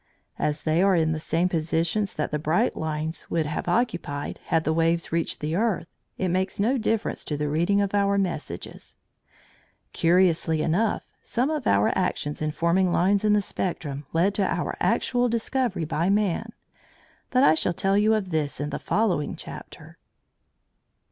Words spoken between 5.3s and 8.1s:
the earth, it makes no difference to the reading of